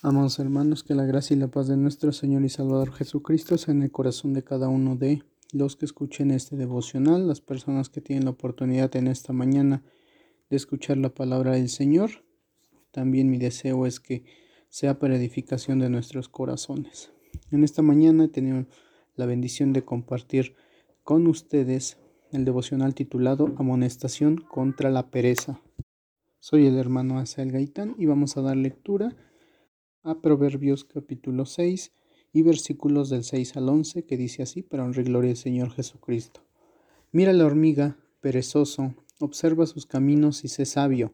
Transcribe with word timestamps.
Amados 0.00 0.38
hermanos, 0.38 0.84
que 0.84 0.94
la 0.94 1.04
gracia 1.04 1.34
y 1.34 1.40
la 1.40 1.48
paz 1.48 1.66
de 1.66 1.76
nuestro 1.76 2.12
Señor 2.12 2.44
y 2.44 2.48
Salvador 2.48 2.92
Jesucristo 2.92 3.58
sea 3.58 3.74
en 3.74 3.82
el 3.82 3.90
corazón 3.90 4.32
de 4.32 4.44
cada 4.44 4.68
uno 4.68 4.94
de 4.94 5.24
los 5.52 5.74
que 5.74 5.86
escuchen 5.86 6.30
este 6.30 6.54
devocional, 6.54 7.26
las 7.26 7.40
personas 7.40 7.88
que 7.88 8.00
tienen 8.00 8.26
la 8.26 8.30
oportunidad 8.30 8.94
en 8.94 9.08
esta 9.08 9.32
mañana 9.32 9.82
de 10.50 10.56
escuchar 10.56 10.98
la 10.98 11.08
palabra 11.08 11.54
del 11.54 11.68
Señor. 11.68 12.10
También 12.92 13.28
mi 13.28 13.38
deseo 13.38 13.86
es 13.86 13.98
que 13.98 14.22
sea 14.68 15.00
para 15.00 15.16
edificación 15.16 15.80
de 15.80 15.90
nuestros 15.90 16.28
corazones. 16.28 17.10
En 17.50 17.64
esta 17.64 17.82
mañana 17.82 18.26
he 18.26 18.28
tenido 18.28 18.66
la 19.16 19.26
bendición 19.26 19.72
de 19.72 19.84
compartir 19.84 20.54
con 21.02 21.26
ustedes 21.26 21.98
el 22.30 22.44
devocional 22.44 22.94
titulado 22.94 23.52
Amonestación 23.56 24.36
contra 24.36 24.90
la 24.90 25.10
pereza. 25.10 25.60
Soy 26.38 26.68
el 26.68 26.78
hermano 26.78 27.18
Asael 27.18 27.50
Gaitán 27.50 27.96
y 27.98 28.06
vamos 28.06 28.36
a 28.36 28.42
dar 28.42 28.56
lectura 28.56 29.16
a 30.08 30.22
Proverbios 30.22 30.84
capítulo 30.84 31.44
6 31.44 31.92
y 32.32 32.40
versículos 32.40 33.10
del 33.10 33.24
6 33.24 33.58
al 33.58 33.68
11 33.68 34.06
que 34.06 34.16
dice 34.16 34.42
así 34.42 34.62
para 34.62 34.82
honrar 34.82 35.04
y 35.06 35.10
gloria 35.10 35.32
al 35.32 35.36
Señor 35.36 35.70
Jesucristo. 35.70 36.40
Mira 37.12 37.34
la 37.34 37.44
hormiga, 37.44 37.98
perezoso, 38.22 38.94
observa 39.20 39.66
sus 39.66 39.84
caminos 39.84 40.44
y 40.44 40.48
sé 40.48 40.64
sabio. 40.64 41.12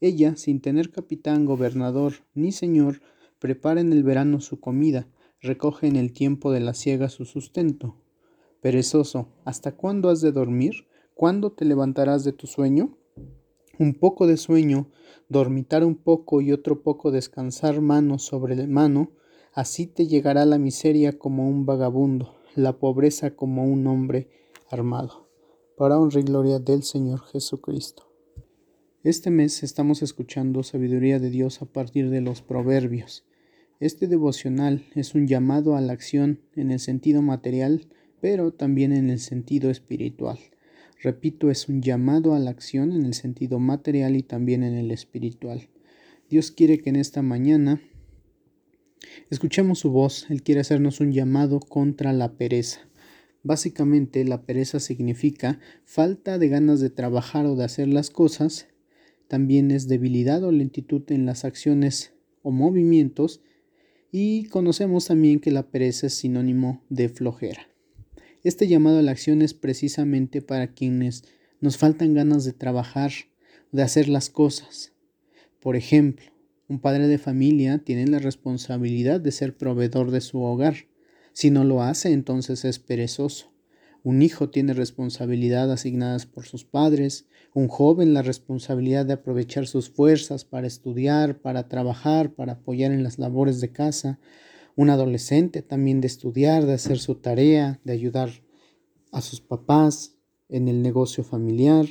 Ella, 0.00 0.36
sin 0.36 0.62
tener 0.62 0.90
capitán, 0.90 1.44
gobernador 1.44 2.14
ni 2.32 2.50
señor, 2.50 3.02
prepara 3.38 3.82
en 3.82 3.92
el 3.92 4.04
verano 4.04 4.40
su 4.40 4.58
comida, 4.58 5.06
recoge 5.42 5.86
en 5.86 5.96
el 5.96 6.14
tiempo 6.14 6.50
de 6.50 6.60
la 6.60 6.72
siega 6.72 7.10
su 7.10 7.26
sustento. 7.26 7.96
Perezoso, 8.62 9.28
¿hasta 9.44 9.76
cuándo 9.76 10.08
has 10.08 10.22
de 10.22 10.32
dormir? 10.32 10.86
¿Cuándo 11.12 11.52
te 11.52 11.66
levantarás 11.66 12.24
de 12.24 12.32
tu 12.32 12.46
sueño? 12.46 12.96
Un 13.80 13.94
poco 13.94 14.26
de 14.26 14.36
sueño, 14.36 14.90
dormitar 15.30 15.84
un 15.84 15.96
poco 15.96 16.42
y 16.42 16.52
otro 16.52 16.82
poco 16.82 17.10
descansar 17.10 17.80
mano 17.80 18.18
sobre 18.18 18.66
mano, 18.66 19.10
así 19.54 19.86
te 19.86 20.06
llegará 20.06 20.44
la 20.44 20.58
miseria 20.58 21.18
como 21.18 21.48
un 21.48 21.64
vagabundo, 21.64 22.36
la 22.54 22.78
pobreza 22.78 23.34
como 23.34 23.64
un 23.64 23.86
hombre 23.86 24.28
armado. 24.68 25.30
Para 25.78 25.98
honra 25.98 26.20
y 26.20 26.24
gloria 26.24 26.58
del 26.58 26.82
Señor 26.82 27.22
Jesucristo. 27.22 28.06
Este 29.02 29.30
mes 29.30 29.62
estamos 29.62 30.02
escuchando 30.02 30.62
sabiduría 30.62 31.18
de 31.18 31.30
Dios 31.30 31.62
a 31.62 31.64
partir 31.64 32.10
de 32.10 32.20
los 32.20 32.42
proverbios. 32.42 33.24
Este 33.80 34.08
devocional 34.08 34.84
es 34.94 35.14
un 35.14 35.26
llamado 35.26 35.74
a 35.74 35.80
la 35.80 35.94
acción 35.94 36.42
en 36.54 36.70
el 36.70 36.80
sentido 36.80 37.22
material, 37.22 37.88
pero 38.20 38.52
también 38.52 38.92
en 38.92 39.08
el 39.08 39.20
sentido 39.20 39.70
espiritual. 39.70 40.38
Repito, 41.02 41.50
es 41.50 41.68
un 41.68 41.80
llamado 41.80 42.34
a 42.34 42.38
la 42.38 42.50
acción 42.50 42.92
en 42.92 43.06
el 43.06 43.14
sentido 43.14 43.58
material 43.58 44.16
y 44.16 44.22
también 44.22 44.62
en 44.62 44.74
el 44.74 44.90
espiritual. 44.90 45.68
Dios 46.28 46.50
quiere 46.50 46.78
que 46.78 46.90
en 46.90 46.96
esta 46.96 47.22
mañana 47.22 47.80
escuchemos 49.30 49.78
su 49.78 49.90
voz. 49.90 50.26
Él 50.28 50.42
quiere 50.42 50.60
hacernos 50.60 51.00
un 51.00 51.12
llamado 51.12 51.58
contra 51.58 52.12
la 52.12 52.34
pereza. 52.34 52.80
Básicamente 53.42 54.24
la 54.26 54.42
pereza 54.42 54.78
significa 54.78 55.58
falta 55.86 56.38
de 56.38 56.48
ganas 56.48 56.80
de 56.80 56.90
trabajar 56.90 57.46
o 57.46 57.56
de 57.56 57.64
hacer 57.64 57.88
las 57.88 58.10
cosas. 58.10 58.68
También 59.26 59.70
es 59.70 59.88
debilidad 59.88 60.44
o 60.44 60.52
lentitud 60.52 61.02
en 61.10 61.24
las 61.24 61.46
acciones 61.46 62.12
o 62.42 62.50
movimientos. 62.50 63.40
Y 64.12 64.44
conocemos 64.46 65.06
también 65.06 65.40
que 65.40 65.50
la 65.50 65.70
pereza 65.70 66.08
es 66.08 66.14
sinónimo 66.14 66.84
de 66.90 67.08
flojera. 67.08 67.69
Este 68.42 68.66
llamado 68.66 69.00
a 69.00 69.02
la 69.02 69.10
acción 69.10 69.42
es 69.42 69.52
precisamente 69.52 70.40
para 70.40 70.72
quienes 70.72 71.24
nos 71.60 71.76
faltan 71.76 72.14
ganas 72.14 72.44
de 72.44 72.54
trabajar, 72.54 73.12
de 73.70 73.82
hacer 73.82 74.08
las 74.08 74.30
cosas. 74.30 74.92
Por 75.60 75.76
ejemplo, 75.76 76.24
un 76.66 76.80
padre 76.80 77.06
de 77.06 77.18
familia 77.18 77.82
tiene 77.84 78.06
la 78.06 78.18
responsabilidad 78.18 79.20
de 79.20 79.30
ser 79.30 79.58
proveedor 79.58 80.10
de 80.10 80.22
su 80.22 80.40
hogar. 80.40 80.86
Si 81.34 81.50
no 81.50 81.64
lo 81.64 81.82
hace, 81.82 82.12
entonces 82.12 82.64
es 82.64 82.78
perezoso. 82.78 83.52
Un 84.02 84.22
hijo 84.22 84.48
tiene 84.48 84.72
responsabilidad 84.72 85.70
asignadas 85.70 86.24
por 86.24 86.46
sus 86.46 86.64
padres, 86.64 87.26
un 87.52 87.68
joven 87.68 88.14
la 88.14 88.22
responsabilidad 88.22 89.04
de 89.04 89.12
aprovechar 89.12 89.66
sus 89.66 89.90
fuerzas 89.90 90.46
para 90.46 90.66
estudiar, 90.66 91.42
para 91.42 91.68
trabajar, 91.68 92.32
para 92.32 92.52
apoyar 92.52 92.92
en 92.92 93.02
las 93.02 93.18
labores 93.18 93.60
de 93.60 93.70
casa, 93.70 94.18
un 94.80 94.88
adolescente 94.88 95.60
también 95.60 96.00
de 96.00 96.06
estudiar, 96.06 96.64
de 96.64 96.72
hacer 96.72 96.98
su 96.98 97.16
tarea, 97.16 97.78
de 97.84 97.92
ayudar 97.92 98.30
a 99.12 99.20
sus 99.20 99.42
papás 99.42 100.16
en 100.48 100.68
el 100.68 100.80
negocio 100.80 101.22
familiar. 101.22 101.84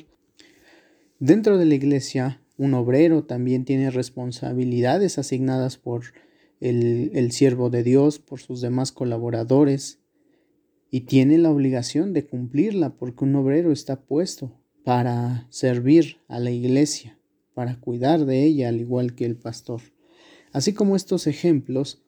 Dentro 1.20 1.60
de 1.60 1.66
la 1.66 1.76
iglesia, 1.76 2.42
un 2.58 2.74
obrero 2.74 3.26
también 3.26 3.64
tiene 3.64 3.92
responsabilidades 3.92 5.20
asignadas 5.20 5.78
por 5.78 6.02
el, 6.62 7.12
el 7.14 7.32
siervo 7.32 7.70
de 7.70 7.84
Dios, 7.84 8.18
por 8.18 8.40
sus 8.40 8.60
demás 8.60 8.92
colaboradores, 8.92 10.00
y 10.90 11.02
tiene 11.02 11.38
la 11.38 11.52
obligación 11.52 12.12
de 12.12 12.26
cumplirla 12.26 12.96
porque 12.98 13.24
un 13.24 13.36
obrero 13.36 13.72
está 13.72 14.02
puesto 14.02 14.60
para 14.84 15.46
servir 15.52 16.22
a 16.28 16.40
la 16.40 16.50
iglesia, 16.50 17.20
para 17.54 17.80
cuidar 17.80 18.26
de 18.26 18.46
ella, 18.46 18.70
al 18.70 18.80
igual 18.80 19.14
que 19.14 19.26
el 19.26 19.36
pastor. 19.36 19.82
Así 20.52 20.74
como 20.74 20.96
estos 20.96 21.28
ejemplos, 21.28 22.04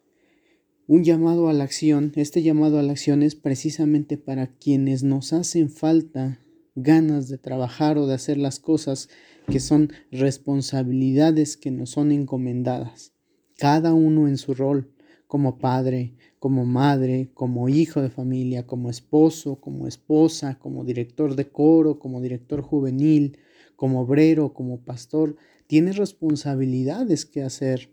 un 0.88 1.03
llamado 1.03 1.50
a 1.50 1.53
la 1.53 1.64
acción. 1.64 2.12
Este 2.16 2.42
llamado 2.42 2.80
a 2.80 2.84
la 2.84 2.92
acción 2.92 3.24
es 3.24 3.36
precisamente 3.36 4.18
para 4.18 4.47
quienes 4.47 5.03
nos 5.03 5.34
hacen 5.34 5.69
falta 5.69 6.40
ganas 6.75 7.28
de 7.28 7.38
trabajar 7.38 7.97
o 7.97 8.08
de 8.08 8.16
hacer 8.16 8.38
las 8.38 8.59
cosas 8.59 9.09
que 9.47 9.59
son 9.59 9.91
responsabilidades 10.12 11.58
que 11.58 11.72
nos 11.72 11.91
son 11.91 12.12
encomendadas. 12.12 13.14
Cada 13.58 13.94
uno 13.94 14.28
en 14.28 14.38
su 14.38 14.53
rol, 14.53 14.91
como 15.28 15.59
padre, 15.59 16.16
como 16.40 16.66
madre, 16.66 17.30
como 17.34 17.70
hijo 17.70 18.02
de 18.02 18.09
familia, 18.09 18.66
como 18.66 18.90
esposo, 18.90 19.62
como 19.62 19.88
esposa, 19.88 20.58
como 20.59 20.84
director 20.84 21.36
de 21.36 21.50
coro, 21.50 22.00
como 22.00 22.22
director 22.22 22.62
juvenil, 22.62 23.38
como 23.75 24.02
obrero, 24.02 24.53
como 24.53 24.81
pastor, 24.84 25.38
tiene 25.68 25.91
responsabilidades 25.94 27.25
que 27.25 27.44
hacer. 27.44 27.91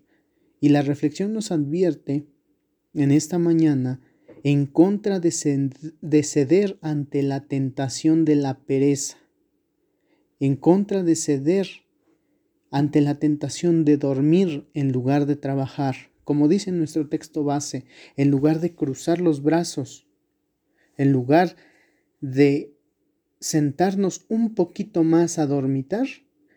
Y 0.61 0.71
la 0.71 0.83
reflexión 0.83 1.33
nos 1.33 1.53
advierte 1.53 2.27
en 2.99 3.13
esta 3.13 3.39
mañana 3.39 4.01
en 4.43 4.67
contra 4.67 5.21
de, 5.21 5.31
ceder 5.31 6.79
ante 6.81 7.23
la 7.23 7.41
tentación 7.47 8.25
de 8.25 8.37
la 8.37 8.59
pereza, 8.59 9.19
en 10.41 10.57
contra 10.57 11.03
de 11.03 11.17
ceder 11.17 11.69
ante 12.71 13.01
la 13.01 13.19
tentación 13.19 13.85
de 13.85 13.97
dormir 13.97 14.69
en 14.75 14.93
lugar 14.93 15.27
de 15.27 15.37
trabajar, 15.37 15.97
como 16.25 16.49
dice 16.49 16.71
nuestro 16.73 17.09
texto 17.09 17.45
base, 17.45 17.85
en 18.17 18.31
lugar 18.31 18.61
de 18.61 18.75
cruzar 18.75 19.21
los 19.21 19.43
brazos, 19.43 20.07
en 20.97 21.13
lugar 21.13 21.57
de 22.21 22.75
sentarnos 23.41 24.27
un 24.29 24.55
poquito 24.55 25.05
más 25.05 25.39
a 25.39 25.47
dormitar, 25.47 26.07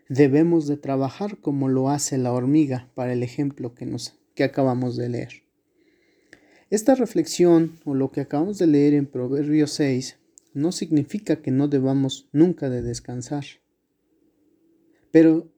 debemos 0.08 0.66
de 0.66 0.76
trabajar 0.76 1.38
como 1.38 1.68
lo 1.68 1.88
hace 1.88 2.18
la 2.18 2.32
hormiga, 2.32 2.90
para 2.94 3.12
el 3.12 3.22
ejemplo 3.22 3.74
que, 3.74 3.86
nos, 3.86 4.18
que 4.34 4.44
acabamos 4.44 4.96
de 4.96 5.08
leer. 5.08 5.41
Esta 6.72 6.94
reflexión 6.94 7.78
o 7.84 7.92
lo 7.92 8.12
que 8.12 8.22
acabamos 8.22 8.56
de 8.56 8.66
leer 8.66 8.94
en 8.94 9.04
Proverbios 9.04 9.72
6 9.72 10.16
no 10.54 10.72
significa 10.72 11.42
que 11.42 11.50
no 11.50 11.68
debamos 11.68 12.30
nunca 12.32 12.70
de 12.70 12.80
descansar. 12.80 13.44
Pero 15.10 15.52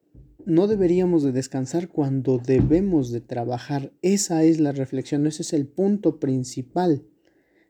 no 0.44 0.66
deberíamos 0.66 1.22
de 1.22 1.30
descansar 1.30 1.86
cuando 1.86 2.38
debemos 2.38 3.12
de 3.12 3.20
trabajar. 3.20 3.92
Esa 4.02 4.42
es 4.42 4.58
la 4.58 4.72
reflexión, 4.72 5.28
ese 5.28 5.42
es 5.42 5.52
el 5.52 5.68
punto 5.68 6.18
principal 6.18 7.04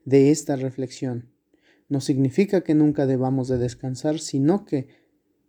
de 0.05 0.31
esta 0.31 0.55
reflexión. 0.55 1.29
No 1.87 2.01
significa 2.01 2.61
que 2.61 2.73
nunca 2.73 3.05
debamos 3.05 3.47
de 3.47 3.59
descansar, 3.59 4.17
sino 4.17 4.65
que 4.65 4.87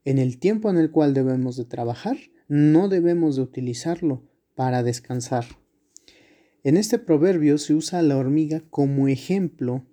en 0.05 0.19
el 0.19 0.39
tiempo 0.39 0.69
en 0.69 0.77
el 0.77 0.91
cual 0.91 1.15
debemos 1.15 1.57
de 1.57 1.65
trabajar, 1.65 2.19
no 2.47 2.91
debemos 2.91 3.37
de 3.37 3.43
utilizarlo 3.43 4.23
para 4.55 4.83
descansar. 4.83 5.47
En 6.67 6.77
este 6.77 6.99
proverbio 6.99 7.59
se 7.59 7.75
usa 7.75 8.01
a 8.01 8.03
la 8.03 8.17
hormiga 8.17 8.61
como 8.71 9.07
ejemplo 9.07 9.85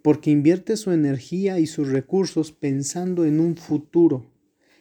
porque 0.00 0.30
invierte 0.30 0.76
su 0.76 0.92
energía 0.92 1.58
y 1.58 1.66
sus 1.66 1.88
recursos 1.88 2.52
pensando 2.52 3.24
en 3.24 3.40
un 3.40 3.56
futuro 3.56 4.30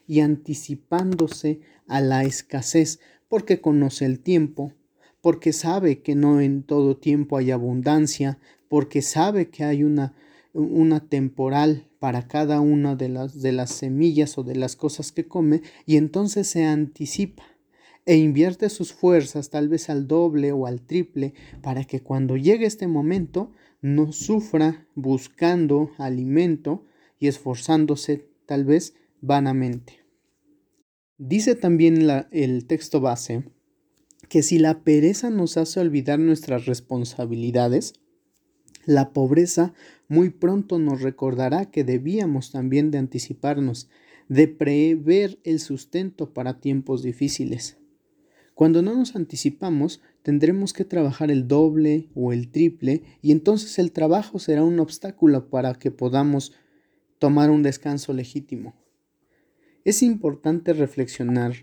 y 0.05 0.19
anticipándose 0.19 1.61
a 1.87 2.01
la 2.01 2.23
escasez 2.23 2.99
porque 3.27 3.61
conoce 3.61 4.05
el 4.05 4.19
tiempo, 4.19 4.71
porque 5.21 5.53
sabe 5.53 6.03
que 6.03 6.13
no 6.13 6.39
en 6.39 6.61
todo 6.61 6.95
tiempo 6.95 7.37
hay 7.37 7.49
abundancia, 7.49 8.37
porque 8.67 9.01
sabe 9.01 9.49
que 9.49 9.63
hay 9.63 9.83
una, 9.83 10.13
una 10.53 10.99
temporal 10.99 11.87
para 11.97 12.27
cada 12.27 12.61
una 12.61 12.95
de 12.95 13.09
las, 13.09 13.41
de 13.41 13.53
las 13.53 13.71
semillas 13.71 14.37
o 14.37 14.43
de 14.43 14.55
las 14.55 14.75
cosas 14.75 15.11
que 15.11 15.27
come 15.27 15.63
y 15.87 15.97
entonces 15.97 16.45
se 16.45 16.65
anticipa 16.65 17.58
e 18.09 18.17
invierte 18.17 18.69
sus 18.69 18.91
fuerzas 18.91 19.51
tal 19.51 19.69
vez 19.69 19.87
al 19.87 20.07
doble 20.07 20.51
o 20.51 20.65
al 20.65 20.81
triple 20.81 21.35
para 21.61 21.83
que 21.83 22.01
cuando 22.01 22.37
llegue 22.37 22.65
este 22.65 22.87
momento 22.87 23.51
no 23.83 24.11
sufra 24.13 24.87
buscando 24.95 25.91
alimento 25.99 26.87
y 27.19 27.27
esforzándose 27.27 28.27
tal 28.47 28.65
vez 28.65 28.95
vanamente. 29.21 29.99
Dice 31.19 31.53
también 31.53 32.09
el 32.31 32.65
texto 32.65 32.99
base 32.99 33.43
que 34.27 34.41
si 34.41 34.57
la 34.57 34.83
pereza 34.83 35.29
nos 35.29 35.57
hace 35.57 35.79
olvidar 35.79 36.17
nuestras 36.17 36.65
responsabilidades, 36.65 37.93
la 38.87 39.13
pobreza 39.13 39.75
muy 40.07 40.31
pronto 40.31 40.79
nos 40.79 41.03
recordará 41.03 41.69
que 41.69 41.83
debíamos 41.83 42.51
también 42.51 42.89
de 42.89 42.97
anticiparnos, 42.97 43.87
de 44.29 44.47
prever 44.47 45.37
el 45.43 45.59
sustento 45.59 46.33
para 46.33 46.59
tiempos 46.59 47.03
difíciles. 47.03 47.78
Cuando 48.59 48.81
no 48.81 48.93
nos 48.93 49.15
anticipamos, 49.15 50.01
tendremos 50.21 50.73
que 50.73 50.83
trabajar 50.83 51.31
el 51.31 51.47
doble 51.47 52.09
o 52.13 52.33
el 52.33 52.51
triple 52.51 53.03
y 53.21 53.31
entonces 53.31 53.79
el 53.79 53.93
trabajo 53.93 54.37
será 54.37 54.65
un 54.65 54.81
obstáculo 54.81 55.49
para 55.49 55.75
que 55.75 55.91
podamos 55.91 56.51
tomar 57.19 57.51
un 57.51 57.63
descanso 57.63 58.11
legítimo. 58.11 58.75
Es 59.85 60.03
importante 60.03 60.73
reflexionar 60.73 61.53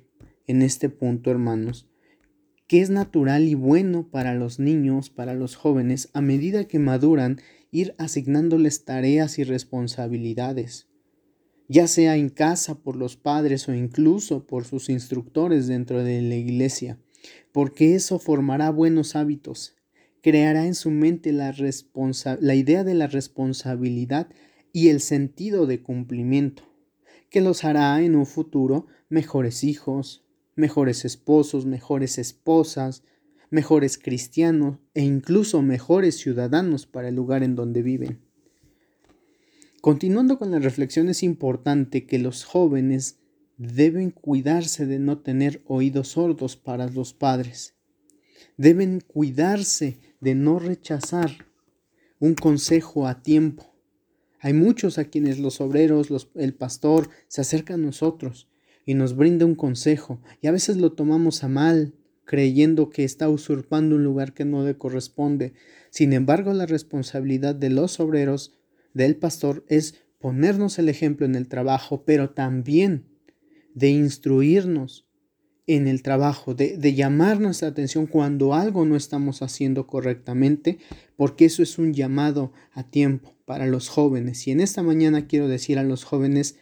en 0.47 0.63
este 0.63 0.89
punto, 0.89 1.31
hermanos, 1.31 1.87
que 2.67 2.81
es 2.81 2.89
natural 2.89 3.47
y 3.47 3.55
bueno 3.55 4.09
para 4.11 4.35
los 4.35 4.59
niños, 4.59 5.11
para 5.11 5.35
los 5.35 5.55
jóvenes, 5.55 6.09
a 6.15 6.23
medida 6.23 6.65
que 6.65 6.79
maduran, 6.79 7.43
ir 7.71 7.95
asignándoles 7.99 8.87
tareas 8.87 9.39
y 9.39 9.45
responsabilidades, 9.45 10.86
ya 11.69 11.89
sea 11.89 12.17
en 12.17 12.29
casa 12.29 12.77
por 12.77 12.97
los 12.97 13.17
padres 13.17 13.69
o 13.69 13.75
incluso 13.75 14.47
por 14.47 14.65
sus 14.65 14.89
instructores 14.89 15.67
dentro 15.67 16.03
de 16.03 16.23
la 16.23 16.37
iglesia, 16.37 16.99
porque 17.53 17.95
eso 17.95 18.19
formará 18.19 18.71
buenos 18.71 19.17
hábitos, 19.17 19.75
creará 20.23 20.67
en 20.67 20.75
su 20.75 20.91
mente 20.91 21.33
la, 21.33 21.55
idea 22.55 22.85
de 22.85 22.95
la 22.95 23.07
responsabilidad 23.07 24.29
y 24.73 24.89
el 24.89 25.01
sentido 25.01 25.67
de 25.67 25.83
cumplimiento, 25.83 26.63
que 27.31 27.41
los 27.41 27.65
hará 27.65 28.03
en 28.03 28.15
un 28.15 28.27
futuro 28.27 28.87
mejores 29.09 29.65
hijos, 29.65 30.25
mejores 30.55 31.05
esposos, 31.05 31.67
mejores 31.67 32.19
esposas, 32.19 33.03
mejores 33.51 33.99
cristianos 33.99 34.79
e 34.95 35.03
incluso 35.03 35.63
mejores 35.63 36.17
ciudadanos 36.17 36.87
para 36.87 37.09
el 37.09 37.15
lugar 37.15 37.43
en 37.43 37.55
donde 37.55 37.83
viven. 37.83 38.26
Continuando 39.87 40.37
con 40.37 40.51
la 40.51 40.59
reflexión, 40.59 41.09
es 41.09 41.23
importante 41.23 42.07
que 42.07 42.19
los 42.19 42.45
jóvenes 42.45 43.21
deben 43.57 44.11
cuidarse 44.11 44.85
de 44.85 44.99
no 44.99 45.19
tener 45.19 45.63
oídos 45.65 46.09
sordos 46.09 46.57
para 46.57 46.89
los 46.89 47.15
padres. 47.15 47.77
Deben 48.57 49.01
cuidarse 49.01 50.01
de 50.19 50.35
no 50.35 50.59
rechazar 50.59 51.47
un 52.19 52.35
consejo 52.35 53.07
a 53.07 53.23
tiempo. 53.23 53.77
Hay 54.41 54.55
muchos 54.55 54.99
a 54.99 55.05
quienes 55.05 55.39
los 55.39 55.61
obreros, 55.61 56.09
el 56.35 56.55
pastor, 56.55 57.09
se 57.29 57.43
acercan 57.43 57.79
a 57.79 57.87
nosotros 57.87 58.49
y 58.85 58.95
nos 58.95 59.15
brinda 59.15 59.47
un 59.47 59.55
consejo 59.55 60.21
y 60.43 60.49
a 60.49 60.51
veces 60.51 60.79
lo 60.79 60.95
tomamos 60.95 61.45
a 61.45 61.49
mal, 61.49 61.95
creyendo 62.25 62.91
que 62.91 63.05
está 63.05 63.29
usurpando 63.29 63.95
un 63.95 64.03
lugar 64.03 64.35
que 64.35 64.45
no 64.45 64.65
le 64.65 64.77
corresponde. 64.77 65.55
Sin 65.91 66.13
embargo, 66.13 66.53
la 66.55 66.67
responsabilidad 66.67 67.55
de 67.55 67.71
los 67.71 68.01
obreros, 68.01 68.56
del 68.97 69.17
pastor, 69.17 69.65
es 69.69 69.95
ponernos 70.19 70.79
el 70.79 70.89
ejemplo 70.89 71.27
en 71.27 71.35
el 71.35 71.49
trabajo, 71.49 72.05
pero 72.05 72.31
también 72.31 73.05
de 73.75 73.91
instruirnos 73.91 75.07
en 75.67 75.89
el 75.89 76.03
trabajo, 76.03 76.55
de, 76.55 76.95
llamar 76.95 77.41
nuestra 77.41 77.69
atención 77.69 78.07
cuando 78.07 78.55
algo 78.55 78.87
no 78.87 78.97
estamos 78.97 79.43
haciendo 79.43 79.87
correctamente, 79.87 80.79
porque 81.17 81.45
eso 81.45 81.63
es 81.63 81.79
un 81.79 81.93
llamado 81.93 82.53
a 82.73 82.85
tiempo 82.85 83.35
para 83.45 83.67
los 83.67 83.89
jóvenes. 83.89 84.47
Y 84.47 84.53
en 84.53 84.61
esta 84.61 84.83
mañana 84.83 85.27
quiero 85.27 85.49
decir 85.49 85.79
a 85.79 85.83
los 85.83 86.05
jóvenes, 86.05 86.57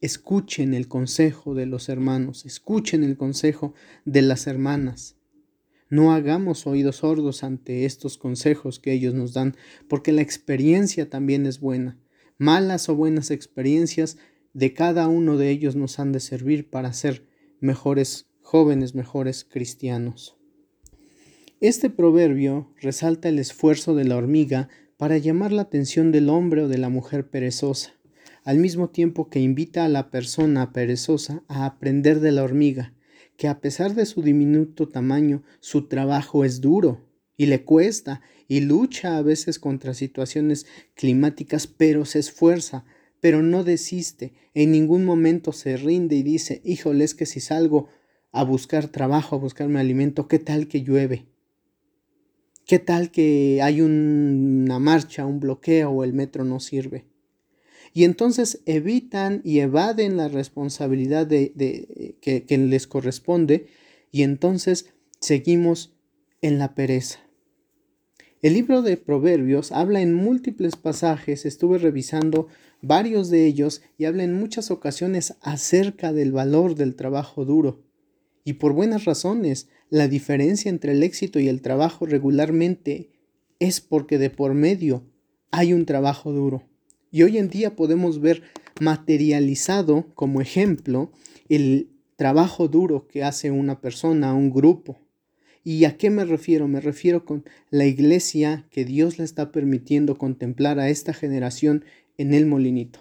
escuchen 0.00 0.74
el 0.74 0.86
consejo 0.86 1.54
de 1.54 1.66
los 1.66 1.88
hermanos, 1.88 2.44
escuchen 2.44 3.02
el 3.04 3.16
consejo 3.16 3.74
de 4.04 4.22
las 4.22 4.46
hermanas. 4.46 5.16
No 5.92 6.14
hagamos 6.14 6.66
oídos 6.66 6.96
sordos 6.96 7.44
ante 7.44 7.84
estos 7.84 8.16
consejos 8.16 8.78
que 8.80 8.94
ellos 8.94 9.12
nos 9.12 9.34
dan, 9.34 9.54
porque 9.88 10.10
la 10.12 10.22
experiencia 10.22 11.10
también 11.10 11.44
es 11.44 11.60
buena. 11.60 11.98
Malas 12.38 12.88
o 12.88 12.96
buenas 12.96 13.30
experiencias 13.30 14.16
de 14.54 14.72
cada 14.72 15.06
uno 15.08 15.36
de 15.36 15.50
ellos 15.50 15.76
nos 15.76 15.98
han 15.98 16.12
de 16.12 16.20
servir 16.20 16.70
para 16.70 16.94
ser 16.94 17.26
mejores 17.60 18.30
jóvenes, 18.40 18.94
mejores 18.94 19.44
cristianos. 19.44 20.38
Este 21.60 21.90
proverbio 21.90 22.72
resalta 22.80 23.28
el 23.28 23.38
esfuerzo 23.38 23.94
de 23.94 24.04
la 24.04 24.16
hormiga 24.16 24.70
para 24.96 25.18
llamar 25.18 25.52
la 25.52 25.60
atención 25.60 26.10
del 26.10 26.30
hombre 26.30 26.62
o 26.62 26.68
de 26.68 26.78
la 26.78 26.88
mujer 26.88 27.28
perezosa 27.28 27.92
al 28.44 28.56
mismo 28.58 28.88
tiempo 28.88 29.28
que 29.28 29.40
invita 29.40 29.84
a 29.84 29.88
la 29.88 30.10
persona 30.10 30.72
perezosa 30.72 31.42
a 31.48 31.64
aprender 31.64 32.20
de 32.20 32.32
la 32.32 32.42
hormiga, 32.42 32.92
que 33.36 33.48
a 33.48 33.60
pesar 33.60 33.94
de 33.94 34.06
su 34.06 34.22
diminuto 34.22 34.88
tamaño, 34.88 35.42
su 35.60 35.88
trabajo 35.88 36.44
es 36.44 36.60
duro 36.60 37.00
y 37.36 37.46
le 37.46 37.64
cuesta 37.64 38.20
y 38.48 38.60
lucha 38.60 39.16
a 39.16 39.22
veces 39.22 39.58
contra 39.58 39.94
situaciones 39.94 40.66
climáticas, 40.94 41.66
pero 41.66 42.04
se 42.04 42.18
esfuerza, 42.18 42.84
pero 43.20 43.42
no 43.42 43.64
desiste, 43.64 44.34
en 44.54 44.72
ningún 44.72 45.04
momento 45.04 45.52
se 45.52 45.76
rinde 45.76 46.16
y 46.16 46.22
dice, 46.22 46.60
híjole, 46.64 47.04
es 47.04 47.14
que 47.14 47.26
si 47.26 47.40
salgo 47.40 47.88
a 48.32 48.44
buscar 48.44 48.88
trabajo, 48.88 49.36
a 49.36 49.38
buscarme 49.38 49.80
alimento, 49.80 50.28
¿qué 50.28 50.38
tal 50.38 50.68
que 50.68 50.82
llueve? 50.82 51.26
¿Qué 52.66 52.78
tal 52.78 53.10
que 53.10 53.60
hay 53.62 53.80
una 53.80 54.78
marcha, 54.78 55.26
un 55.26 55.40
bloqueo 55.40 55.90
o 55.90 56.04
el 56.04 56.12
metro 56.12 56.44
no 56.44 56.60
sirve? 56.60 57.11
Y 57.92 58.04
entonces 58.04 58.62
evitan 58.66 59.42
y 59.44 59.60
evaden 59.60 60.16
la 60.16 60.28
responsabilidad 60.28 61.26
de, 61.26 62.16
que, 62.20 62.44
que 62.44 62.58
les 62.58 62.86
corresponde 62.86 63.66
y 64.10 64.22
entonces 64.22 64.86
seguimos 65.20 65.94
en 66.40 66.58
la 66.58 66.74
pereza. 66.74 67.20
El 68.42 68.54
libro 68.54 68.82
de 68.82 68.96
Proverbios 68.96 69.70
habla 69.70 70.00
en 70.00 70.14
múltiples 70.14 70.74
pasajes, 70.74 71.46
estuve 71.46 71.78
revisando 71.78 72.48
varios 72.80 73.30
de 73.30 73.46
ellos 73.46 73.82
y 73.96 74.06
habla 74.06 74.24
en 74.24 74.34
muchas 74.34 74.72
ocasiones 74.72 75.34
acerca 75.40 76.12
del 76.12 76.32
valor 76.32 76.74
del 76.74 76.96
trabajo 76.96 77.44
duro. 77.44 77.84
Y 78.44 78.54
por 78.54 78.72
buenas 78.72 79.04
razones, 79.04 79.68
la 79.90 80.08
diferencia 80.08 80.70
entre 80.70 80.92
el 80.92 81.04
éxito 81.04 81.38
y 81.38 81.48
el 81.48 81.62
trabajo 81.62 82.06
regularmente 82.06 83.10
es 83.60 83.80
porque 83.80 84.18
de 84.18 84.30
por 84.30 84.54
medio 84.54 85.04
hay 85.52 85.72
un 85.72 85.86
trabajo 85.86 86.32
duro. 86.32 86.64
Y 87.12 87.22
hoy 87.24 87.36
en 87.36 87.50
día 87.50 87.76
podemos 87.76 88.22
ver 88.22 88.42
materializado 88.80 90.06
como 90.14 90.40
ejemplo 90.40 91.12
el 91.50 91.90
trabajo 92.16 92.68
duro 92.68 93.06
que 93.06 93.22
hace 93.22 93.50
una 93.50 93.82
persona, 93.82 94.32
un 94.32 94.50
grupo. 94.50 94.98
¿Y 95.62 95.84
a 95.84 95.98
qué 95.98 96.08
me 96.08 96.24
refiero? 96.24 96.68
Me 96.68 96.80
refiero 96.80 97.26
con 97.26 97.44
la 97.70 97.84
iglesia 97.84 98.66
que 98.70 98.86
Dios 98.86 99.18
le 99.18 99.24
está 99.24 99.52
permitiendo 99.52 100.16
contemplar 100.16 100.80
a 100.80 100.88
esta 100.88 101.12
generación 101.12 101.84
en 102.16 102.32
el 102.32 102.46
molinito. 102.46 103.00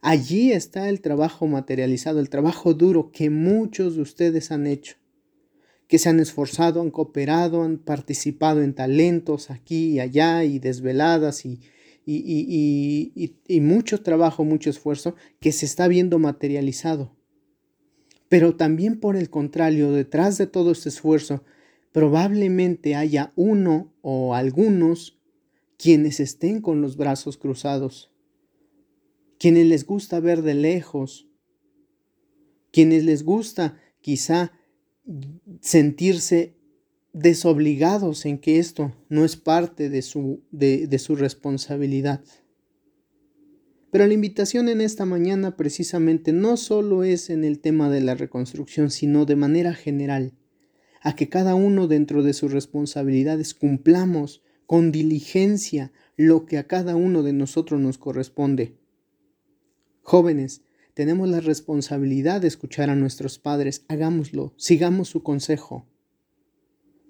Allí 0.00 0.50
está 0.52 0.88
el 0.88 1.02
trabajo 1.02 1.46
materializado, 1.46 2.20
el 2.20 2.30
trabajo 2.30 2.72
duro 2.72 3.12
que 3.12 3.28
muchos 3.28 3.96
de 3.96 4.00
ustedes 4.00 4.50
han 4.50 4.66
hecho, 4.66 4.96
que 5.88 5.98
se 5.98 6.08
han 6.08 6.20
esforzado, 6.20 6.80
han 6.80 6.90
cooperado, 6.90 7.64
han 7.64 7.76
participado 7.76 8.62
en 8.62 8.74
talentos 8.74 9.50
aquí 9.50 9.90
y 9.90 10.00
allá 10.00 10.42
y 10.44 10.58
desveladas 10.58 11.44
y, 11.44 11.60
y, 12.06 13.60
mucho 13.60 14.02
trabajo, 14.02 14.44
mucho 14.44 14.70
esfuerzo 14.70 15.14
que 15.40 15.52
se 15.52 15.66
está 15.66 15.88
viendo 15.88 16.18
materializado. 16.18 17.16
Pero 18.28 18.56
también 18.56 19.00
por 19.00 19.16
el 19.16 19.30
contrario, 19.30 19.92
detrás 19.92 20.38
de 20.38 20.46
todo 20.46 20.72
este 20.72 20.88
esfuerzo, 20.88 21.44
probablemente 21.92 22.94
haya 22.94 23.32
uno 23.36 23.92
o 24.02 24.34
algunos 24.34 25.20
quienes 25.76 26.20
estén 26.20 26.60
con 26.60 26.82
los 26.82 26.96
brazos 26.96 27.36
cruzados, 27.36 28.12
quienes 29.38 29.66
les 29.66 29.86
gusta 29.86 30.20
ver 30.20 30.42
de 30.42 30.54
lejos, 30.54 31.28
quienes 32.70 33.04
les 33.04 33.24
gusta 33.24 33.80
quizá 34.00 34.52
sentirse 35.60 36.59
desobligados 37.12 38.24
en 38.26 38.38
que 38.38 38.58
esto 38.58 38.92
no 39.08 39.24
es 39.24 39.36
parte 39.36 39.90
de 39.90 40.02
su, 40.02 40.42
de, 40.50 40.98
su 40.98 41.16
responsabilidad. 41.16 42.22
Pero 43.90 44.06
la 44.06 44.14
invitación 44.14 44.68
en 44.68 44.80
esta 44.80 45.04
mañana 45.04 45.56
precisamente 45.56 46.32
no 46.32 46.56
solo 46.56 47.02
es 47.02 47.28
en 47.28 47.44
el 47.44 47.58
tema 47.58 47.90
de 47.90 48.00
la 48.00 48.14
reconstrucción, 48.14 48.90
sino 48.90 49.26
de 49.26 49.36
manera 49.36 49.74
general, 49.74 50.34
a 51.02 51.16
que 51.16 51.28
cada 51.28 51.56
uno 51.56 51.88
dentro 51.88 52.22
de 52.22 52.32
sus 52.32 52.52
responsabilidades 52.52 53.54
cumplamos 53.54 54.42
con 54.66 54.92
diligencia 54.92 55.92
lo 56.16 56.46
que 56.46 56.58
a 56.58 56.68
cada 56.68 56.94
uno 56.94 57.24
de 57.24 57.32
nosotros 57.32 57.80
nos 57.80 57.98
corresponde. 57.98 58.76
Jóvenes, 60.02 60.62
tenemos 60.94 61.28
la 61.28 61.40
responsabilidad 61.40 62.40
de 62.40 62.48
escuchar 62.48 62.90
a 62.90 62.94
nuestros 62.94 63.38
padres, 63.38 63.84
hagámoslo, 63.88 64.54
sigamos 64.56 65.08
su 65.08 65.22
consejo. 65.22 65.86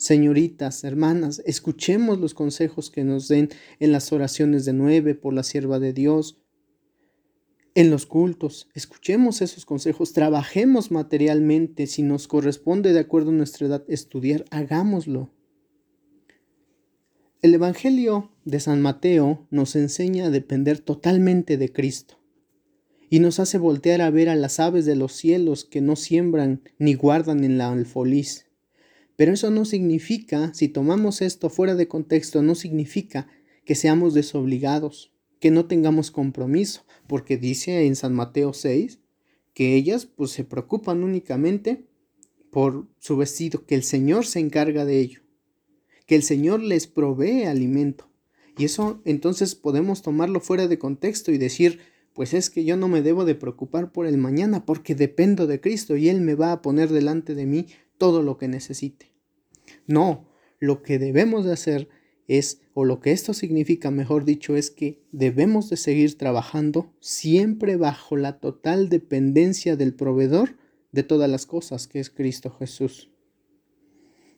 Señoritas, 0.00 0.82
hermanas, 0.82 1.42
escuchemos 1.44 2.18
los 2.18 2.32
consejos 2.32 2.90
que 2.90 3.04
nos 3.04 3.28
den 3.28 3.50
en 3.80 3.92
las 3.92 4.14
oraciones 4.14 4.64
de 4.64 4.72
nueve 4.72 5.14
por 5.14 5.34
la 5.34 5.42
sierva 5.42 5.78
de 5.78 5.92
Dios. 5.92 6.38
en 7.74 7.90
los 7.90 8.06
cultos, 8.06 8.70
escuchemos 8.72 9.42
esos 9.42 9.66
consejos, 9.66 10.14
trabajemos 10.14 10.90
materialmente, 10.90 11.86
si 11.86 12.02
nos 12.02 12.28
corresponde 12.28 12.94
de 12.94 13.00
acuerdo 13.00 13.28
a 13.28 13.34
nuestra 13.34 13.66
edad 13.66 13.84
estudiar, 13.88 14.46
hagámoslo. 14.50 15.34
El 17.42 17.52
Evangelio 17.52 18.32
de 18.46 18.58
San 18.58 18.80
Mateo 18.80 19.46
nos 19.50 19.76
enseña 19.76 20.26
a 20.26 20.30
depender 20.30 20.78
totalmente 20.78 21.58
de 21.58 21.70
Cristo 21.74 22.18
y 23.10 23.18
nos 23.18 23.38
hace 23.38 23.58
voltear 23.58 24.00
a 24.00 24.08
ver 24.08 24.30
a 24.30 24.34
las 24.34 24.60
aves 24.60 24.86
de 24.86 24.96
los 24.96 25.12
cielos 25.12 25.66
que 25.66 25.82
no 25.82 25.94
siembran 25.94 26.62
ni 26.78 26.94
guardan 26.94 27.44
en 27.44 27.58
la 27.58 27.70
alfolís. 27.70 28.49
Pero 29.20 29.34
eso 29.34 29.50
no 29.50 29.66
significa, 29.66 30.50
si 30.54 30.68
tomamos 30.68 31.20
esto 31.20 31.50
fuera 31.50 31.74
de 31.74 31.88
contexto, 31.88 32.40
no 32.40 32.54
significa 32.54 33.28
que 33.66 33.74
seamos 33.74 34.14
desobligados, 34.14 35.12
que 35.40 35.50
no 35.50 35.66
tengamos 35.66 36.10
compromiso, 36.10 36.86
porque 37.06 37.36
dice 37.36 37.84
en 37.84 37.96
San 37.96 38.14
Mateo 38.14 38.54
6 38.54 38.98
que 39.52 39.74
ellas 39.74 40.06
pues 40.06 40.30
se 40.30 40.44
preocupan 40.44 41.04
únicamente 41.04 41.84
por 42.50 42.88
su 42.98 43.18
vestido, 43.18 43.66
que 43.66 43.74
el 43.74 43.82
Señor 43.82 44.24
se 44.24 44.40
encarga 44.40 44.86
de 44.86 45.00
ello 45.00 45.20
que 46.06 46.16
el 46.16 46.22
Señor 46.22 46.62
les 46.62 46.86
provee 46.86 47.44
alimento. 47.44 48.08
Y 48.56 48.64
eso 48.64 49.02
entonces 49.04 49.54
podemos 49.54 50.00
tomarlo 50.00 50.40
fuera 50.40 50.66
de 50.66 50.78
contexto 50.78 51.30
y 51.30 51.36
decir, 51.36 51.78
pues 52.14 52.32
es 52.32 52.48
que 52.48 52.64
yo 52.64 52.78
no 52.78 52.88
me 52.88 53.02
debo 53.02 53.26
de 53.26 53.34
preocupar 53.36 53.92
por 53.92 54.06
el 54.06 54.16
mañana 54.16 54.64
porque 54.64 54.94
dependo 54.94 55.46
de 55.46 55.60
Cristo 55.60 55.96
y 55.96 56.08
Él 56.08 56.22
me 56.22 56.34
va 56.34 56.52
a 56.52 56.62
poner 56.62 56.88
delante 56.88 57.36
de 57.36 57.44
mí 57.44 57.66
todo 58.00 58.22
lo 58.22 58.38
que 58.38 58.48
necesite. 58.48 59.09
No, 59.90 60.28
lo 60.60 60.84
que 60.84 61.00
debemos 61.00 61.44
de 61.44 61.52
hacer 61.52 61.88
es, 62.28 62.60
o 62.74 62.84
lo 62.84 63.00
que 63.00 63.10
esto 63.10 63.34
significa, 63.34 63.90
mejor 63.90 64.24
dicho, 64.24 64.54
es 64.54 64.70
que 64.70 65.02
debemos 65.10 65.68
de 65.68 65.76
seguir 65.76 66.16
trabajando 66.16 66.94
siempre 67.00 67.74
bajo 67.74 68.16
la 68.16 68.38
total 68.38 68.88
dependencia 68.88 69.74
del 69.74 69.92
proveedor 69.92 70.56
de 70.92 71.02
todas 71.02 71.28
las 71.28 71.44
cosas, 71.44 71.88
que 71.88 71.98
es 71.98 72.08
Cristo 72.08 72.50
Jesús. 72.50 73.10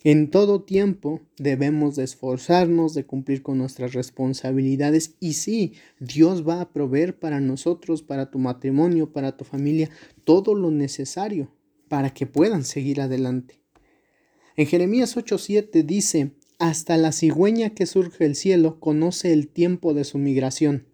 En 0.04 0.30
todo 0.30 0.62
tiempo 0.62 1.20
debemos 1.36 1.96
de 1.96 2.04
esforzarnos 2.04 2.94
de 2.94 3.04
cumplir 3.04 3.42
con 3.42 3.58
nuestras 3.58 3.92
responsabilidades 3.92 5.16
y 5.20 5.34
sí, 5.34 5.74
Dios 6.00 6.48
va 6.48 6.62
a 6.62 6.72
proveer 6.72 7.18
para 7.18 7.40
nosotros, 7.40 8.02
para 8.02 8.30
tu 8.30 8.38
matrimonio, 8.38 9.12
para 9.12 9.36
tu 9.36 9.44
familia, 9.44 9.90
todo 10.24 10.54
lo 10.54 10.70
necesario 10.70 11.52
para 11.88 12.08
que 12.14 12.26
puedan 12.26 12.64
seguir 12.64 13.02
adelante. 13.02 13.61
En 14.56 14.66
Jeremías 14.66 15.16
8:7 15.16 15.84
dice, 15.84 16.32
hasta 16.58 16.96
la 16.96 17.12
cigüeña 17.12 17.70
que 17.70 17.86
surge 17.86 18.24
del 18.24 18.36
cielo 18.36 18.78
conoce 18.78 19.32
el 19.32 19.48
tiempo 19.48 19.94
de 19.94 20.04
su 20.04 20.18
migración. 20.18 20.86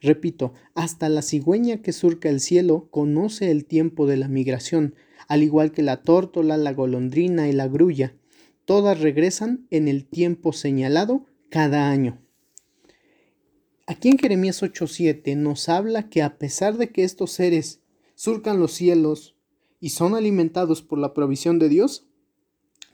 Repito, 0.00 0.54
hasta 0.74 1.08
la 1.08 1.22
cigüeña 1.22 1.82
que 1.82 1.92
surca 1.92 2.30
el 2.30 2.40
cielo 2.40 2.88
conoce 2.90 3.50
el 3.50 3.66
tiempo 3.66 4.06
de 4.06 4.16
la 4.16 4.28
migración 4.28 4.94
al 5.30 5.44
igual 5.44 5.70
que 5.70 5.82
la 5.82 6.02
tórtola, 6.02 6.56
la 6.56 6.72
golondrina 6.72 7.48
y 7.48 7.52
la 7.52 7.68
grulla. 7.68 8.16
Todas 8.64 8.98
regresan 8.98 9.68
en 9.70 9.86
el 9.86 10.04
tiempo 10.04 10.52
señalado 10.52 11.24
cada 11.50 11.88
año. 11.88 12.20
Aquí 13.86 14.08
en 14.08 14.18
Jeremías 14.18 14.60
8:7 14.60 15.36
nos 15.36 15.68
habla 15.68 16.08
que 16.08 16.22
a 16.22 16.36
pesar 16.36 16.78
de 16.78 16.90
que 16.90 17.04
estos 17.04 17.30
seres 17.30 17.80
surcan 18.16 18.58
los 18.58 18.72
cielos 18.72 19.36
y 19.78 19.90
son 19.90 20.16
alimentados 20.16 20.82
por 20.82 20.98
la 20.98 21.14
provisión 21.14 21.60
de 21.60 21.68
Dios, 21.68 22.09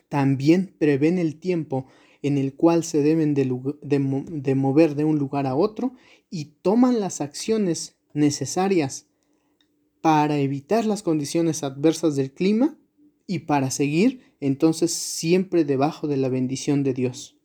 también 0.09 0.75
prevén 0.77 1.19
el 1.19 1.39
tiempo 1.39 1.87
en 2.21 2.37
el 2.37 2.53
cual 2.53 2.83
se 2.83 3.01
deben 3.01 3.33
de, 3.33 4.55
mover 4.55 4.95
de 4.95 5.03
un 5.03 5.17
lugar 5.17 5.47
a 5.47 5.55
otro 5.55 5.93
y 6.29 6.45
toman 6.61 6.99
las 6.99 7.21
acciones 7.21 7.95
necesarias 8.13 9.07
para 10.01 10.37
evitar 10.39 10.85
las 10.85 11.03
condiciones 11.03 11.63
adversas 11.63 12.15
del 12.15 12.31
clima 12.31 12.77
y 13.27 13.39
para 13.39 13.71
seguir 13.71 14.21
entonces 14.39 14.93
siempre 14.93 15.65
debajo 15.65 16.07
de 16.07 16.17
la 16.17 16.29
bendición 16.29 16.83
de 16.83 16.93
Dios. 16.93 17.37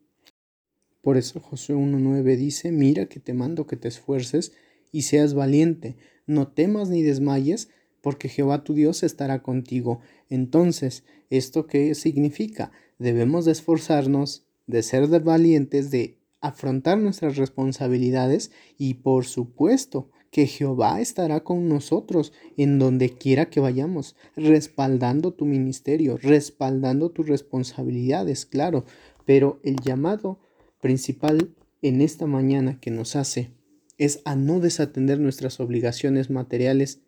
Por 1.00 1.16
eso 1.16 1.40
Josué 1.40 1.75
1.9 1.75 2.37
dice, 2.37 2.71
mira 2.71 3.07
que 3.07 3.19
te 3.19 3.35
mando 3.35 3.66
que 3.66 3.76
te 3.76 3.88
esfuerces 3.88 4.52
y 4.92 5.02
seas 5.02 5.35
valiente, 5.35 5.97
no 6.26 6.49
temas 6.49 6.88
ni 6.88 7.02
desmayes, 7.02 7.71
porque 8.02 8.28
Jehová 8.28 8.62
tu 8.64 8.75
Dios 8.75 9.02
estará 9.02 9.42
contigo. 9.42 10.00
Entonces, 10.28 11.04
¿esto 11.30 11.66
qué 11.66 11.94
significa? 11.94 12.73
Debemos 12.99 13.47
de 13.47 13.52
esforzarnos, 13.52 14.44
de 14.66 14.82
ser 14.82 15.09
valientes, 15.21 15.90
de 15.90 16.18
afrontar 16.42 16.99
nuestras 16.99 17.37
responsabilidades 17.37 18.50
y 18.76 18.94
por 18.94 19.25
supuesto 19.25 20.11
que 20.30 20.47
Jehová 20.47 21.00
estará 21.00 21.40
con 21.44 21.68
nosotros 21.68 22.32
en 22.56 22.78
donde 22.78 23.11
quiera 23.11 23.50
que 23.50 23.61
vayamos, 23.61 24.16
respaldando 24.35 25.32
tu 25.35 25.44
ministerio, 25.44 26.16
respaldando 26.16 27.11
tus 27.11 27.28
responsabilidades, 27.28 28.47
claro, 28.47 28.85
pero 29.25 29.61
el 29.62 29.76
llamado 29.76 30.40
principal 30.80 31.54
en 31.82 32.00
esta 32.00 32.26
mañana 32.26 32.80
que 32.80 32.90
nos 32.90 33.14
hace 33.14 33.52
es 33.99 34.21
a 34.25 34.35
no 34.35 34.59
desatender 34.59 35.21
nuestras 35.21 35.61
obligaciones 35.61 36.30
materiales 36.30 37.02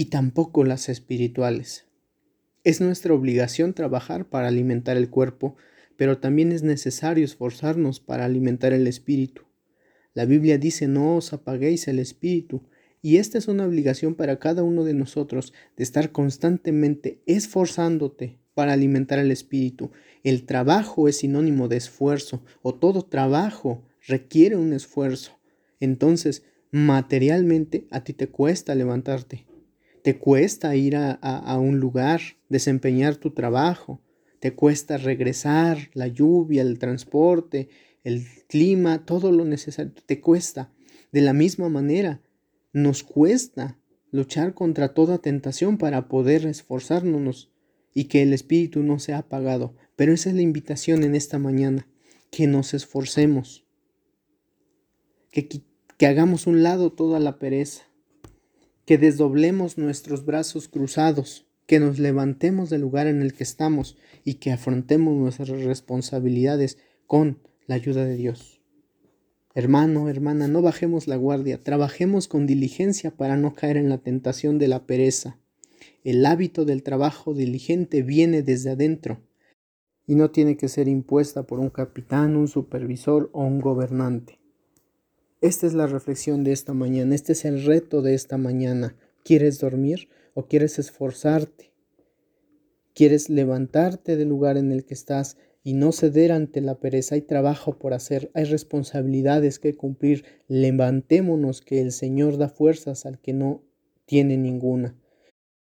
y 0.00 0.06
tampoco 0.06 0.64
las 0.64 0.88
espirituales. 0.88 1.84
Es 2.64 2.80
nuestra 2.80 3.12
obligación 3.12 3.74
trabajar 3.74 4.30
para 4.30 4.48
alimentar 4.48 4.96
el 4.96 5.10
cuerpo, 5.10 5.56
pero 5.98 6.16
también 6.16 6.52
es 6.52 6.62
necesario 6.62 7.22
esforzarnos 7.22 8.00
para 8.00 8.24
alimentar 8.24 8.72
el 8.72 8.86
espíritu. 8.86 9.42
La 10.14 10.24
Biblia 10.24 10.56
dice, 10.56 10.88
no 10.88 11.16
os 11.16 11.34
apaguéis 11.34 11.86
el 11.86 11.98
espíritu. 11.98 12.62
Y 13.02 13.18
esta 13.18 13.36
es 13.36 13.46
una 13.46 13.66
obligación 13.66 14.14
para 14.14 14.38
cada 14.38 14.62
uno 14.62 14.84
de 14.84 14.94
nosotros 14.94 15.52
de 15.76 15.84
estar 15.84 16.12
constantemente 16.12 17.20
esforzándote 17.26 18.38
para 18.54 18.72
alimentar 18.72 19.18
el 19.18 19.30
espíritu. 19.30 19.90
El 20.24 20.46
trabajo 20.46 21.08
es 21.08 21.18
sinónimo 21.18 21.68
de 21.68 21.76
esfuerzo 21.76 22.42
o 22.62 22.74
todo 22.74 23.02
trabajo 23.02 23.84
requiere 24.06 24.56
un 24.56 24.72
esfuerzo. 24.72 25.38
Entonces, 25.78 26.42
materialmente 26.70 27.86
a 27.90 28.02
ti 28.02 28.14
te 28.14 28.28
cuesta 28.28 28.74
levantarte, 28.74 29.49
te 30.02 30.18
cuesta 30.18 30.74
ir 30.76 30.96
a, 30.96 31.58
un 31.58 31.78
lugar, 31.78 32.20
desempeñar 32.48 33.16
tu 33.16 33.30
trabajo, 33.30 34.00
te 34.38 34.54
cuesta 34.54 34.96
regresar, 34.96 35.90
la 35.92 36.06
lluvia, 36.06 36.62
el 36.62 36.78
transporte, 36.78 37.68
el 38.04 38.24
clima, 38.48 39.04
todo 39.04 39.30
lo 39.30 39.44
necesario, 39.44 39.92
te 40.06 40.20
cuesta. 40.20 40.72
De 41.12 41.20
la 41.20 41.32
misma 41.32 41.68
manera, 41.68 42.22
nos 42.72 43.02
cuesta 43.02 43.78
luchar 44.10 44.54
contra 44.54 44.94
toda 44.94 45.18
tentación 45.18 45.76
para 45.76 46.08
poder 46.08 46.46
esforzarnos 46.46 47.50
y 47.92 48.04
que 48.04 48.22
el 48.22 48.32
espíritu 48.32 48.82
no 48.82 48.98
sea 48.98 49.18
apagado. 49.18 49.74
Pero 49.96 50.12
esa 50.12 50.30
es 50.30 50.36
la 50.36 50.42
invitación 50.42 51.04
en 51.04 51.14
esta 51.14 51.38
mañana, 51.38 51.86
que 52.30 52.46
nos 52.46 52.72
esforcemos, 52.74 53.66
que, 55.30 55.48
que 55.48 56.06
hagamos 56.06 56.46
un 56.46 56.62
lado 56.62 56.92
toda 56.92 57.18
la 57.18 57.38
pereza, 57.38 57.89
que 58.90 58.98
desdoblemos 58.98 59.78
nuestros 59.78 60.24
brazos 60.24 60.66
cruzados, 60.66 61.46
que 61.68 61.78
nos 61.78 62.00
levantemos 62.00 62.70
del 62.70 62.80
lugar 62.80 63.06
en 63.06 63.22
el 63.22 63.34
que 63.34 63.44
estamos 63.44 63.96
y 64.24 64.40
que 64.40 64.50
afrontemos 64.50 65.16
nuestras 65.16 65.48
responsabilidades 65.62 66.76
con 67.06 67.38
la 67.68 67.76
ayuda 67.76 68.04
de 68.04 68.16
Dios. 68.16 68.60
Hermano, 69.54 70.08
hermana, 70.08 70.48
no 70.48 70.60
bajemos 70.60 71.06
la 71.06 71.14
guardia, 71.14 71.62
trabajemos 71.62 72.26
con 72.26 72.48
diligencia 72.48 73.12
para 73.12 73.36
no 73.36 73.54
caer 73.54 73.76
en 73.76 73.88
la 73.88 73.98
tentación 73.98 74.58
de 74.58 74.66
la 74.66 74.86
pereza. 74.86 75.38
El 76.02 76.26
hábito 76.26 76.64
del 76.64 76.82
trabajo 76.82 77.32
diligente 77.32 78.02
viene 78.02 78.42
desde 78.42 78.70
adentro 78.70 79.20
y 80.04 80.16
no 80.16 80.32
tiene 80.32 80.56
que 80.56 80.66
ser 80.66 80.88
impuesta 80.88 81.44
por 81.44 81.60
un 81.60 81.70
capitán, 81.70 82.34
un 82.34 82.48
supervisor 82.48 83.30
o 83.34 83.44
un 83.44 83.60
gobernante. 83.60 84.39
Esta 85.40 85.66
es 85.66 85.74
la 85.74 85.86
reflexión 85.86 86.44
de 86.44 86.52
esta 86.52 86.74
mañana, 86.74 87.14
este 87.14 87.32
es 87.32 87.44
el 87.44 87.64
reto 87.64 88.02
de 88.02 88.14
esta 88.14 88.36
mañana. 88.36 88.96
¿Quieres 89.24 89.58
dormir 89.58 90.08
o 90.34 90.46
quieres 90.46 90.78
esforzarte? 90.78 91.72
¿Quieres 92.94 93.30
levantarte 93.30 94.16
del 94.16 94.28
lugar 94.28 94.56
en 94.58 94.70
el 94.70 94.84
que 94.84 94.94
estás 94.94 95.36
y 95.62 95.74
no 95.74 95.92
ceder 95.92 96.32
ante 96.32 96.60
la 96.60 96.78
pereza. 96.78 97.14
Hay 97.14 97.22
trabajo 97.22 97.78
por 97.78 97.92
hacer, 97.92 98.30
hay 98.34 98.44
responsabilidades 98.44 99.58
que 99.58 99.74
cumplir. 99.74 100.24
Levantémonos 100.48 101.60
que 101.60 101.80
el 101.80 101.92
Señor 101.92 102.38
da 102.38 102.48
fuerzas 102.48 103.06
al 103.06 103.18
que 103.18 103.32
no 103.32 103.62
tiene 104.06 104.36
ninguna. 104.36 104.96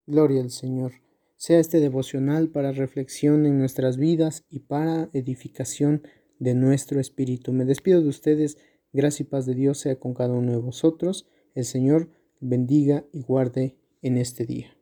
Gloria 0.07 0.41
al 0.41 0.51
Señor. 0.51 0.93
Sea 1.37 1.59
este 1.59 1.81
devocional 1.81 2.49
para 2.49 2.73
reflexión 2.73 3.45
en 3.47 3.59
nuestras 3.59 3.97
vidas 3.97 4.45
y 4.49 4.61
para 4.61 5.11
edificación 5.13 6.03
de 6.39 6.55
nuestro 6.55 7.01
espíritu. 7.01 7.53
Me 7.53 7.65
despido 7.65 8.03
de 8.03 8.09
ustedes. 8.09 8.59
Gracia 8.93 9.25
y 9.25 9.27
paz 9.27 9.47
de 9.47 9.55
Dios 9.55 9.79
sea 9.79 9.99
con 9.99 10.15
cada 10.15 10.35
uno 10.35 10.53
de 10.53 10.59
vosotros. 10.59 11.29
El 11.55 11.65
Señor 11.65 12.11
bendiga 12.41 13.05
y 13.13 13.23
guarde 13.23 13.77
en 14.03 14.17
este 14.19 14.47
día. 14.47 14.76